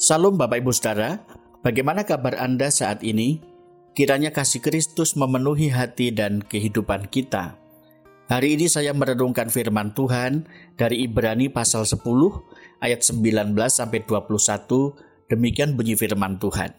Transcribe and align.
Salam 0.00 0.40
Bapak 0.40 0.64
Ibu 0.64 0.72
Saudara, 0.72 1.20
bagaimana 1.60 2.08
kabar 2.08 2.32
Anda 2.40 2.72
saat 2.72 3.04
ini? 3.04 3.44
Kiranya 3.92 4.32
kasih 4.32 4.64
Kristus 4.64 5.12
memenuhi 5.12 5.68
hati 5.68 6.08
dan 6.08 6.40
kehidupan 6.40 7.12
kita. 7.12 7.60
Hari 8.32 8.56
ini 8.56 8.64
saya 8.64 8.96
merenungkan 8.96 9.52
firman 9.52 9.92
Tuhan 9.92 10.48
dari 10.80 11.04
Ibrani 11.04 11.52
pasal 11.52 11.84
10 11.84 12.00
ayat 12.80 13.04
19 13.04 13.52
sampai 13.68 14.00
21. 14.08 15.28
Demikian 15.28 15.76
bunyi 15.76 16.00
firman 16.00 16.40
Tuhan. 16.40 16.72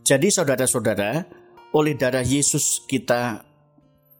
Jadi 0.00 0.32
saudara-saudara, 0.32 1.20
oleh 1.76 2.00
darah 2.00 2.24
Yesus 2.24 2.80
kita 2.88 3.44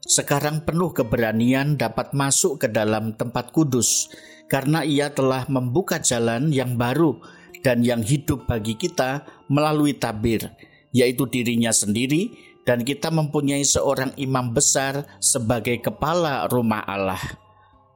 sekarang 0.05 0.69
penuh 0.69 0.93
keberanian 0.93 1.81
dapat 1.81 2.13
masuk 2.13 2.61
ke 2.61 2.69
dalam 2.69 3.17
tempat 3.17 3.57
kudus 3.57 4.13
karena 4.53 4.85
ia 4.85 5.09
telah 5.17 5.49
membuka 5.49 5.97
jalan 5.97 6.53
yang 6.53 6.77
baru 6.77 7.19
dan 7.67 7.83
yang 7.83 8.07
hidup 8.07 8.47
bagi 8.47 8.79
kita 8.79 9.27
melalui 9.51 9.99
tabir, 9.99 10.55
yaitu 10.95 11.27
dirinya 11.27 11.75
sendiri, 11.75 12.31
dan 12.63 12.87
kita 12.87 13.11
mempunyai 13.11 13.67
seorang 13.67 14.15
imam 14.15 14.55
besar 14.55 15.03
sebagai 15.19 15.83
kepala 15.83 16.47
rumah 16.47 16.87
Allah. 16.87 17.19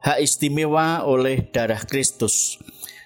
Hak 0.03 0.19
istimewa 0.19 1.07
oleh 1.07 1.39
darah 1.55 1.79
Kristus. 1.87 2.59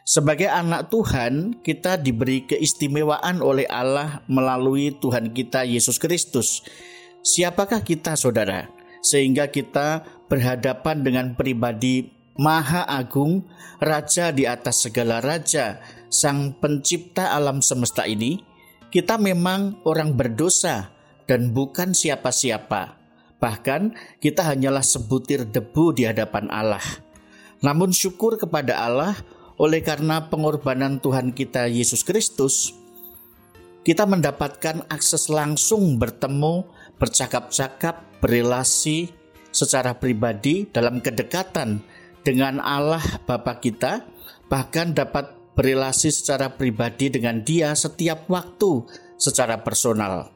Sebagai 0.05 0.49
anak 0.49 0.89
Tuhan, 0.89 1.61
kita 1.61 2.01
diberi 2.01 2.49
keistimewaan 2.49 3.45
oleh 3.45 3.69
Allah 3.69 4.25
melalui 4.25 4.89
Tuhan 4.97 5.37
kita 5.37 5.69
Yesus 5.69 6.01
Kristus. 6.01 6.65
Siapakah 7.21 7.85
kita, 7.85 8.17
saudara? 8.17 8.69
Sehingga 9.05 9.53
kita 9.53 10.01
berhadapan 10.29 11.05
dengan 11.05 11.33
pribadi 11.37 12.09
Maha 12.37 12.85
Agung, 12.85 13.49
Raja 13.81 14.29
di 14.29 14.45
atas 14.45 14.85
segala 14.85 15.19
raja, 15.19 15.79
Sang 16.15 16.55
Pencipta 16.55 17.35
alam 17.35 17.59
semesta 17.59 18.07
ini, 18.07 18.39
kita 18.87 19.19
memang 19.19 19.83
orang 19.83 20.15
berdosa 20.15 20.95
dan 21.27 21.51
bukan 21.51 21.91
siapa-siapa. 21.91 22.95
Bahkan 23.43 23.81
kita 24.23 24.47
hanyalah 24.47 24.79
sebutir 24.79 25.43
debu 25.43 25.91
di 25.91 26.07
hadapan 26.07 26.47
Allah. 26.47 27.03
Namun 27.59 27.91
syukur 27.91 28.39
kepada 28.39 28.79
Allah 28.79 29.11
oleh 29.59 29.83
karena 29.83 30.31
pengorbanan 30.31 31.03
Tuhan 31.03 31.35
kita 31.35 31.67
Yesus 31.67 32.07
Kristus, 32.07 32.71
kita 33.83 34.07
mendapatkan 34.07 34.87
akses 34.87 35.27
langsung 35.27 35.99
bertemu, 35.99 36.63
bercakap-cakap, 36.95 38.23
berelasi 38.23 39.11
secara 39.51 39.91
pribadi 39.99 40.63
dalam 40.71 41.03
kedekatan 41.03 41.83
dengan 42.23 42.63
Allah 42.63 43.03
Bapa 43.27 43.59
kita, 43.59 44.07
bahkan 44.47 44.95
dapat 44.95 45.44
berelasi 45.55 46.11
secara 46.11 46.53
pribadi 46.53 47.09
dengan 47.09 47.41
Dia 47.41 47.73
setiap 47.73 48.27
waktu 48.27 48.85
secara 49.15 49.63
personal. 49.63 50.29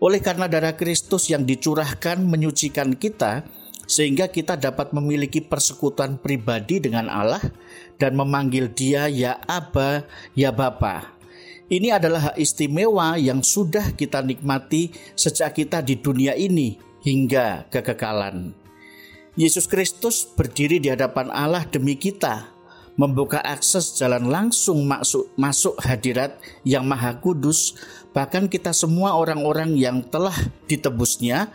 Oleh 0.00 0.20
karena 0.20 0.48
darah 0.48 0.76
Kristus 0.76 1.28
yang 1.28 1.44
dicurahkan 1.44 2.20
menyucikan 2.24 2.96
kita, 2.96 3.44
sehingga 3.90 4.30
kita 4.30 4.54
dapat 4.54 4.94
memiliki 4.94 5.42
persekutuan 5.42 6.16
pribadi 6.22 6.78
dengan 6.78 7.10
Allah 7.10 7.42
dan 7.98 8.14
memanggil 8.14 8.70
Dia 8.70 9.10
ya 9.10 9.42
Aba, 9.44 10.06
ya 10.38 10.54
Bapa. 10.54 11.18
Ini 11.66 11.98
adalah 11.98 12.30
hak 12.30 12.36
istimewa 12.38 13.18
yang 13.18 13.42
sudah 13.42 13.94
kita 13.94 14.22
nikmati 14.22 14.94
sejak 15.18 15.58
kita 15.58 15.82
di 15.82 15.98
dunia 15.98 16.38
ini 16.38 16.78
hingga 17.02 17.66
kekekalan. 17.70 18.54
Yesus 19.38 19.70
Kristus 19.70 20.26
berdiri 20.26 20.82
di 20.82 20.90
hadapan 20.90 21.30
Allah 21.30 21.62
demi 21.66 21.94
kita, 21.94 22.50
membuka 22.98 23.38
akses 23.42 23.96
jalan 23.98 24.26
langsung 24.28 24.86
masuk, 24.86 25.30
masuk 25.38 25.78
hadirat 25.82 26.38
yang 26.66 26.86
maha 26.86 27.18
kudus, 27.18 27.74
bahkan 28.10 28.50
kita 28.50 28.74
semua 28.74 29.14
orang-orang 29.14 29.76
yang 29.78 30.02
telah 30.02 30.34
ditebusnya, 30.66 31.50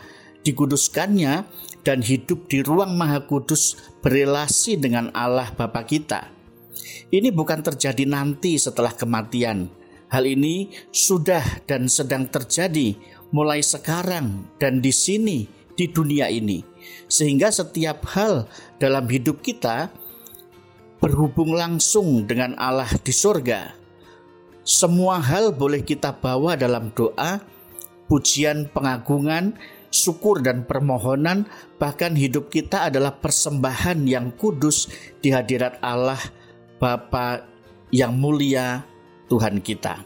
dikuduskannya, 0.46 1.44
dan 1.86 2.02
hidup 2.02 2.50
di 2.50 2.66
ruang 2.66 2.98
maha 2.98 3.22
kudus 3.22 3.78
berelasi 4.02 4.74
dengan 4.74 5.14
Allah 5.14 5.54
Bapa 5.54 5.86
kita. 5.86 6.34
Ini 7.14 7.30
bukan 7.30 7.62
terjadi 7.62 8.02
nanti 8.02 8.58
setelah 8.58 8.90
kematian. 8.90 9.70
Hal 10.10 10.26
ini 10.26 10.70
sudah 10.90 11.42
dan 11.66 11.90
sedang 11.90 12.26
terjadi 12.26 12.94
mulai 13.30 13.62
sekarang 13.62 14.46
dan 14.58 14.78
di 14.78 14.90
sini 14.94 15.46
di 15.74 15.90
dunia 15.90 16.30
ini, 16.30 16.62
sehingga 17.10 17.50
setiap 17.50 18.06
hal 18.14 18.46
dalam 18.78 19.06
hidup 19.06 19.42
kita 19.42 19.90
berhubung 20.98 21.52
langsung 21.52 22.24
dengan 22.24 22.56
Allah 22.56 22.88
di 23.00 23.12
surga. 23.12 23.74
Semua 24.66 25.22
hal 25.22 25.54
boleh 25.54 25.86
kita 25.86 26.10
bawa 26.10 26.58
dalam 26.58 26.90
doa, 26.90 27.38
pujian, 28.10 28.66
pengagungan, 28.70 29.54
syukur, 29.94 30.42
dan 30.42 30.66
permohonan. 30.66 31.46
Bahkan 31.78 32.18
hidup 32.18 32.50
kita 32.50 32.90
adalah 32.90 33.14
persembahan 33.14 34.02
yang 34.10 34.34
kudus 34.34 34.90
di 35.22 35.30
hadirat 35.30 35.78
Allah, 35.78 36.18
Bapa 36.82 37.46
yang 37.94 38.18
mulia, 38.18 38.82
Tuhan 39.30 39.62
kita. 39.62 40.02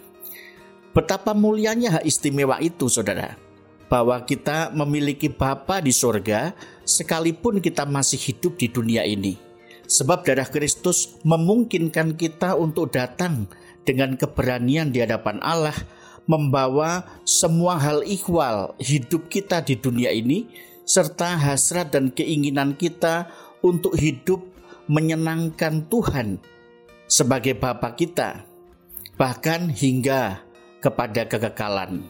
Betapa 0.92 1.32
mulianya 1.32 1.98
hak 2.00 2.04
istimewa 2.04 2.60
itu, 2.60 2.90
saudara 2.92 3.50
bahwa 3.90 4.22
kita 4.22 4.70
memiliki 4.70 5.26
Bapa 5.26 5.82
di 5.82 5.90
sorga 5.90 6.54
sekalipun 6.86 7.58
kita 7.58 7.82
masih 7.82 8.22
hidup 8.22 8.54
di 8.54 8.70
dunia 8.70 9.02
ini. 9.02 9.50
Sebab 9.90 10.22
darah 10.22 10.46
Kristus 10.46 11.18
memungkinkan 11.26 12.14
kita 12.14 12.54
untuk 12.54 12.94
datang 12.94 13.50
dengan 13.82 14.14
keberanian 14.14 14.94
di 14.94 15.02
hadapan 15.02 15.42
Allah 15.42 15.74
membawa 16.30 17.02
semua 17.26 17.74
hal 17.74 18.06
ikhwal 18.06 18.78
hidup 18.78 19.26
kita 19.26 19.66
di 19.66 19.74
dunia 19.74 20.14
ini 20.14 20.46
serta 20.86 21.34
hasrat 21.34 21.90
dan 21.90 22.14
keinginan 22.14 22.78
kita 22.78 23.26
untuk 23.66 23.98
hidup 23.98 24.46
menyenangkan 24.86 25.82
Tuhan 25.90 26.38
sebagai 27.10 27.58
Bapa 27.58 27.90
kita 27.98 28.46
bahkan 29.18 29.74
hingga 29.74 30.38
kepada 30.78 31.26
kekekalan. 31.26 32.06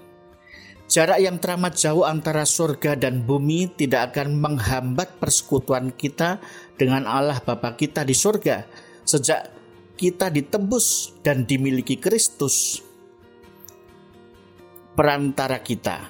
Jarak 0.90 1.22
yang 1.22 1.38
teramat 1.38 1.78
jauh 1.78 2.02
antara 2.02 2.42
surga 2.42 2.98
dan 2.98 3.22
bumi 3.22 3.70
tidak 3.78 4.10
akan 4.10 4.34
menghambat 4.42 5.22
persekutuan 5.22 5.94
kita 5.94 6.42
dengan 6.80 7.04
Allah 7.04 7.36
Bapa 7.44 7.76
kita 7.76 8.08
di 8.08 8.16
surga 8.16 8.64
sejak 9.04 9.52
kita 10.00 10.32
ditebus 10.32 11.20
dan 11.20 11.44
dimiliki 11.44 12.00
Kristus 12.00 12.80
perantara 14.96 15.60
kita. 15.60 16.08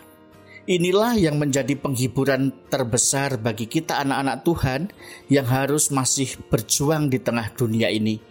Inilah 0.71 1.19
yang 1.19 1.43
menjadi 1.43 1.75
penghiburan 1.75 2.55
terbesar 2.71 3.35
bagi 3.43 3.67
kita 3.67 3.99
anak-anak 4.07 4.47
Tuhan 4.47 4.81
yang 5.27 5.51
harus 5.51 5.91
masih 5.91 6.39
berjuang 6.47 7.11
di 7.11 7.19
tengah 7.19 7.51
dunia 7.59 7.91
ini. 7.91 8.23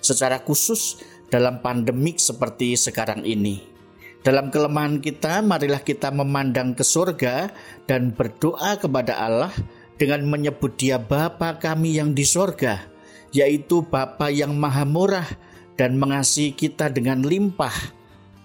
Secara 0.00 0.40
khusus 0.40 1.04
dalam 1.28 1.60
pandemik 1.60 2.16
seperti 2.16 2.80
sekarang 2.80 3.28
ini. 3.28 3.60
Dalam 4.24 4.48
kelemahan 4.48 5.02
kita, 5.02 5.44
marilah 5.44 5.84
kita 5.84 6.08
memandang 6.14 6.72
ke 6.72 6.86
surga 6.86 7.52
dan 7.84 8.14
berdoa 8.16 8.80
kepada 8.80 9.18
Allah 9.18 9.52
dengan 10.02 10.26
menyebut 10.26 10.74
dia 10.74 10.98
Bapa 10.98 11.62
kami 11.62 11.94
yang 11.94 12.10
di 12.10 12.26
surga, 12.26 12.90
yaitu 13.30 13.86
Bapa 13.86 14.34
yang 14.34 14.50
maha 14.58 14.82
murah 14.82 15.30
dan 15.78 15.94
mengasihi 15.94 16.50
kita 16.50 16.90
dengan 16.90 17.22
limpah, 17.22 17.94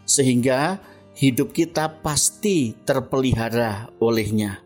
sehingga 0.05 0.77
hidup 1.17 1.57
kita 1.57 1.97
pasti 2.05 2.77
terpelihara 2.85 3.89
olehnya. 3.97 4.61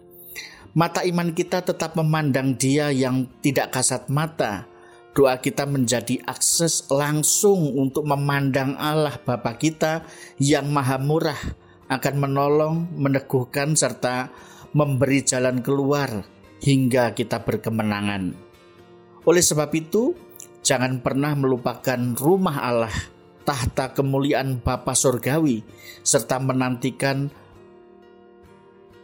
Mata 0.75 1.07
iman 1.07 1.31
kita 1.31 1.63
tetap 1.63 1.95
memandang 1.95 2.59
dia 2.59 2.91
yang 2.91 3.23
tidak 3.39 3.71
kasat 3.71 4.11
mata, 4.11 4.67
doa 5.15 5.39
kita 5.39 5.63
menjadi 5.63 6.19
akses 6.27 6.91
langsung 6.91 7.71
untuk 7.79 8.03
memandang 8.03 8.75
Allah 8.75 9.15
Bapa 9.15 9.55
kita 9.55 10.03
yang 10.43 10.67
maha 10.67 10.99
murah 10.99 11.39
akan 11.87 12.15
menolong, 12.19 12.91
meneguhkan 12.99 13.79
serta 13.79 14.27
memberi 14.75 15.23
jalan 15.23 15.63
keluar 15.63 16.40
hingga 16.61 17.17
kita 17.17 17.41
berkemenangan. 17.41 18.37
Oleh 19.25 19.43
sebab 19.43 19.69
itu, 19.73 20.13
jangan 20.61 21.01
pernah 21.01 21.33
melupakan 21.33 21.99
rumah 22.17 22.61
Allah, 22.61 22.95
tahta 23.43 23.93
kemuliaan 23.93 24.61
Bapa 24.61 24.93
Surgawi, 24.93 25.65
serta 26.05 26.37
menantikan 26.37 27.33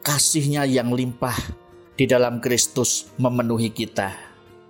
kasihnya 0.06 0.64
yang 0.64 0.94
limpah 0.94 1.36
di 1.98 2.06
dalam 2.06 2.40
Kristus 2.40 3.10
memenuhi 3.18 3.74
kita. 3.74 4.14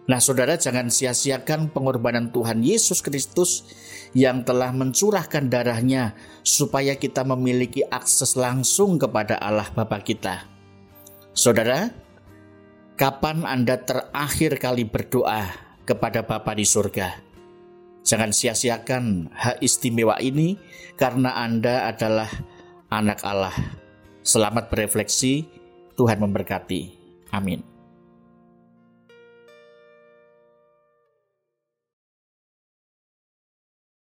Nah, 0.08 0.24
saudara, 0.24 0.56
jangan 0.56 0.88
sia-siakan 0.88 1.68
pengorbanan 1.76 2.32
Tuhan 2.32 2.64
Yesus 2.64 3.04
Kristus 3.04 3.68
yang 4.16 4.48
telah 4.48 4.72
mencurahkan 4.72 5.52
darahnya 5.52 6.16
supaya 6.48 6.96
kita 6.96 7.28
memiliki 7.28 7.84
akses 7.92 8.40
langsung 8.40 8.96
kepada 8.96 9.36
Allah 9.36 9.68
Bapa 9.76 10.00
kita. 10.00 10.48
Saudara, 11.36 11.92
kapan 12.98 13.46
Anda 13.46 13.78
terakhir 13.78 14.58
kali 14.58 14.90
berdoa 14.90 15.54
kepada 15.86 16.26
Bapa 16.26 16.58
di 16.58 16.66
surga? 16.66 17.22
Jangan 18.02 18.34
sia-siakan 18.34 19.30
hak 19.30 19.62
istimewa 19.62 20.18
ini 20.18 20.58
karena 20.98 21.38
Anda 21.38 21.86
adalah 21.94 22.28
anak 22.90 23.22
Allah. 23.22 23.54
Selamat 24.26 24.74
berefleksi, 24.74 25.46
Tuhan 25.94 26.18
memberkati. 26.20 26.98
Amin. 27.32 27.77